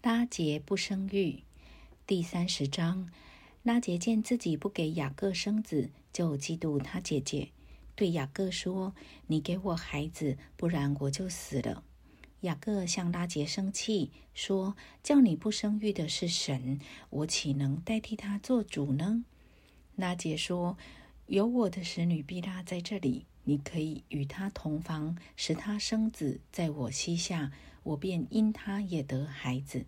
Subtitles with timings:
[0.00, 1.42] 拉杰不生育，
[2.06, 3.10] 第三十章。
[3.64, 7.48] 拉杰见自己不给雅各生子，就嫉妒他姐姐，
[7.96, 8.94] 对雅各说
[9.26, 11.82] ：“你给我孩子，不然我就死了。”
[12.42, 16.78] 雅各向拉杰生气，说：“叫你不生育的是神，
[17.10, 19.24] 我岂能代替他做主呢？”
[19.96, 20.78] 拉杰说
[21.28, 27.52] ：“有我的使女毕拉在这里，你可以与她同房，使她生子，在我膝下。”
[27.84, 29.86] 我便因她也得孩子，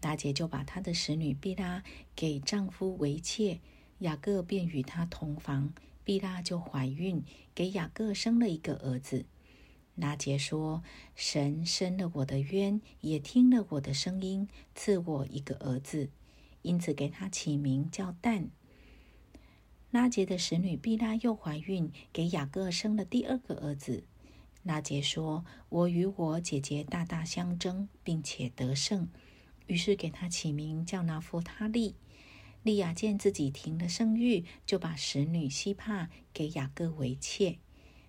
[0.00, 1.84] 大姐就把她的使女毕拉
[2.16, 3.60] 给丈夫为妾，
[3.98, 5.72] 雅各便与她同房，
[6.02, 7.22] 毕拉就怀孕，
[7.54, 9.26] 给雅各生了一个儿子。
[9.94, 10.82] 拉杰说
[11.14, 16.10] ：“神生了我的冤，也听了我的声音，赐我一个儿子，
[16.62, 18.48] 因此给他起名叫但。”
[19.90, 24.04] 拉杰的使女毕拉又怀孕，给雅各生了第二个儿子。
[24.62, 29.08] 拉杰说：“我与我姐姐大大相争，并且得胜，
[29.66, 31.96] 于是给他起名叫拿弗他利。
[32.62, 37.58] 利亚见自己停了生育，就把使女希帕给雅各为妾。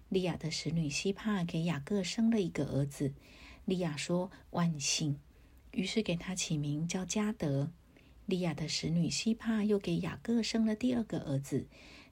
[0.08, 3.14] 利亚的使女希帕给雅各生了一个儿子。
[3.66, 5.18] 利亚说：‘万幸！’
[5.72, 7.72] 于是给他起名叫加德。
[8.32, 11.68] 利亚的使女希帕又给雅各生了第二个儿子。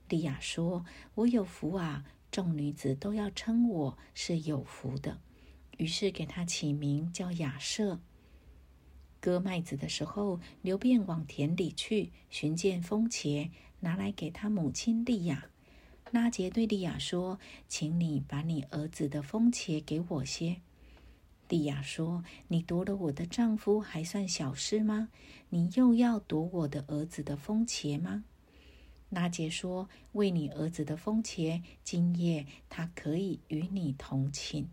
[0.09, 5.21] 利亚说：‘我有福啊！’众女子都要称我是有福的，
[5.77, 8.01] 于是给他起名叫亚瑟。
[9.21, 15.45] 割麦子的时候，刘便往田里去寻见风茄，拿来给他母亲利亚。
[16.11, 20.59] 拉杰对利亚说：“请你把你儿子的风茄给我些。”
[21.49, 25.09] 莉亚说：“你夺了我的丈夫，还算小事吗？
[25.49, 28.23] 你又要夺我的儿子的风茄吗？”
[29.09, 34.69] 拉杰说：“为你儿子的风茄，今夜他可以与你同寝。”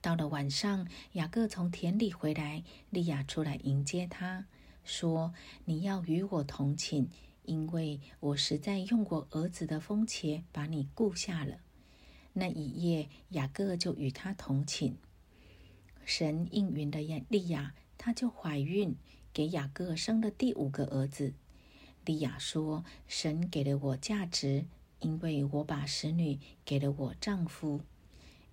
[0.00, 4.46] 到了晚上，雅各从田里回来，莉亚出来迎接他，
[4.84, 5.34] 说
[5.66, 7.08] ：“你要与我同寝，
[7.44, 11.58] 因为我实在用我儿子的风茄把你顾下了。”
[12.34, 14.96] 那一夜，雅各就与他同寝。
[16.04, 16.98] 神应允了
[17.28, 18.96] 利亚，她就怀孕，
[19.32, 21.34] 给雅各生了第五个儿子。
[22.04, 24.64] 利亚说：“神给了我价值，
[24.98, 27.82] 因为我把使女给了我丈夫，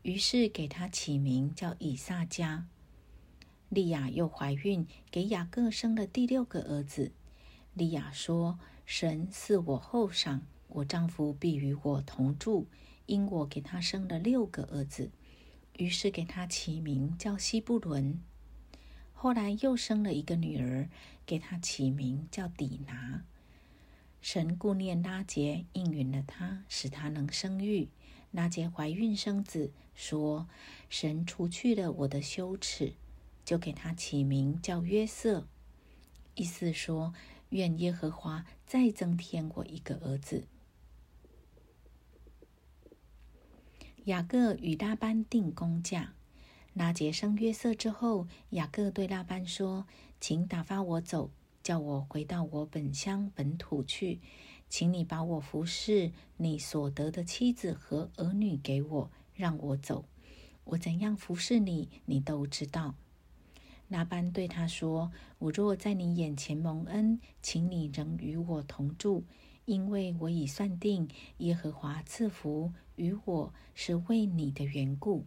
[0.03, 2.67] 于是给他起名叫以撒加。”
[3.69, 7.11] 利亚又怀孕，给雅各生了第六个儿子。
[7.73, 12.67] 利亚说：“神赐我厚赏，我丈夫必与我同住，
[13.09, 15.11] 因我给他生了六个儿子。”
[15.77, 18.21] 于是给他起名叫希布伦。
[19.13, 20.89] 后来又生了一个女儿，
[21.25, 23.23] 给他起名叫底拿。
[24.21, 27.87] 神顾念拉杰，应允了他，使他能生育。
[28.31, 30.47] 拉杰怀孕生子，说
[30.89, 32.93] ：“神除去了我的羞耻，
[33.45, 35.47] 就给他起名叫约瑟。”
[36.35, 37.13] 意思说
[37.49, 40.45] ：“愿耶和华再增添我一个儿子。”
[44.09, 46.15] 雅各与拉班定工价。
[46.73, 49.85] 拉杰生约瑟之后，雅各对拉班说
[50.19, 51.29] ：“请打发我走。”
[51.61, 54.19] 叫我回到我本乡本土去，
[54.67, 60.05] 请你把我服侍你所得的妻子和儿女给我，让我走。
[60.63, 62.95] 我怎样服侍你，你都知道。
[63.89, 69.23] 拉班对他说：“我若在你眼前蒙恩，请你仍与我同住，
[69.69, 71.07] 因为我已算定
[71.37, 75.25] 耶和华赐福与我是为你的缘故。”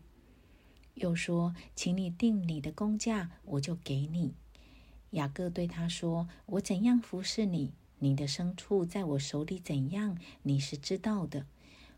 [0.94, 4.34] 又说：“请你定你的工价，我就给你。”
[5.10, 11.47] 雅各对他说：“我怎样服侍你，你的牲畜在我手里怎样，你是知道的。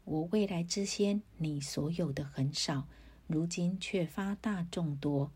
[0.05, 2.87] 我未来之先，你所有的很少，
[3.27, 5.33] 如今却发大众多。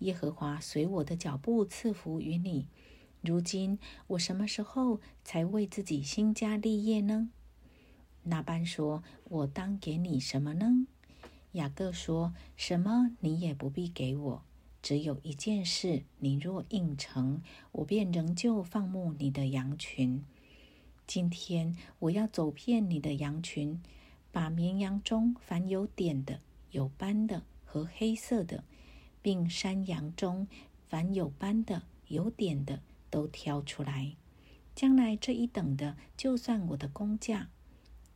[0.00, 2.66] 耶和华随我的脚步赐福于你。
[3.22, 3.78] 如今
[4.08, 7.30] 我什么时候才为自己兴家立业呢？”
[8.24, 10.86] 那班说：“我当给你什么呢？”
[11.52, 14.42] 雅各说：“什么你也不必给我。”
[14.82, 17.40] 只有一件事，你若应承，
[17.70, 20.24] 我便仍旧放牧你的羊群。
[21.06, 23.80] 今天我要走遍你的羊群，
[24.32, 26.40] 把绵羊中凡有点的、
[26.72, 28.64] 有斑的和黑色的，
[29.20, 30.48] 并山羊中
[30.88, 32.80] 凡有斑的、有点的，
[33.12, 34.16] 都挑出来。
[34.74, 37.50] 将来这一等的，就算我的工价。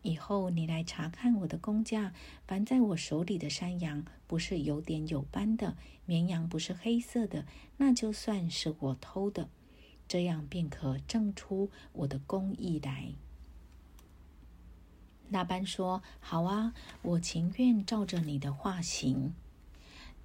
[0.00, 2.14] 以后你来查看我的工价，
[2.46, 5.76] 凡在我手里的山羊不是有点有斑的，
[6.06, 7.44] 绵羊不是黑色的，
[7.76, 9.50] 那就算是我偷的，
[10.08, 13.12] 这样便可证出我的公义来。
[15.28, 16.72] 那班说：“好啊，
[17.02, 19.34] 我情愿照着你的话行。”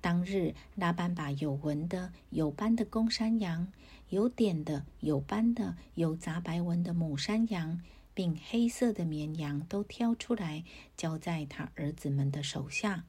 [0.01, 3.71] 当日，拉班把有纹的、有斑的公山羊、
[4.09, 7.79] 有点的、有斑的、有杂白纹的母山羊，
[8.15, 10.63] 并黑色的绵羊都挑出来，
[10.97, 13.05] 交在他儿子们的手下，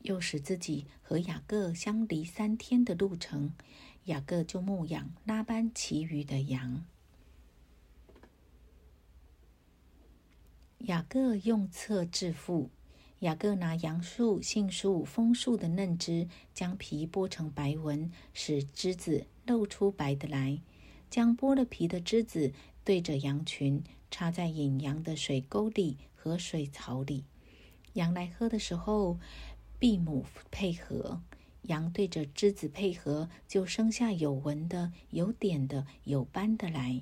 [0.00, 3.52] 又使自己和雅各相离三天的路程。
[4.06, 6.84] 雅各就牧养拉班其余的羊。
[10.78, 12.70] 雅各用册致富。
[13.22, 20.58] 雅各拿杨树、杏树、枫树的嫩枝，将皮剥成白纹，使枝子露出白的来。
[21.08, 22.52] 将剥了皮的枝子
[22.82, 23.80] 对着羊群，
[24.10, 27.24] 插在引羊的水沟里和水槽里。
[27.92, 29.20] 羊来喝的时候，
[29.78, 31.22] 闭母配合。
[31.62, 37.00] 羊对着枝子配合，就生下有纹的、有点的、有斑的来。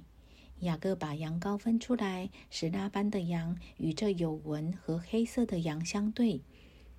[0.60, 6.42] 雅各把羊羔分出来，使拉班的羊与这有纹和黑色的羊相对，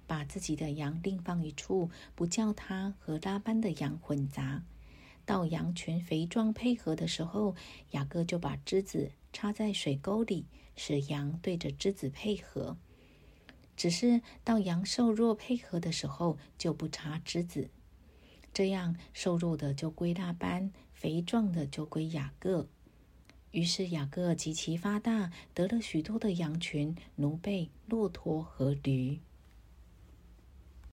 [0.08, 4.64] 把自己的羊另放一处，不叫它和拉班的羊混杂。
[5.26, 7.56] 到羊群肥壮配合的时候，
[7.92, 12.78] 雅各就把枝子插在水沟里，使羊对着枝子配合。
[13.78, 17.70] 只是到羊瘦弱配合的时候，就不插枝子。
[18.52, 22.68] 这样瘦弱的就归拉班，肥壮的就归雅各。
[23.52, 29.20] 于是雅各极其发大，得了许多的羊群、奴婢、骆驼和驴。